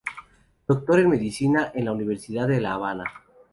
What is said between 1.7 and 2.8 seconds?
de la Universidad de la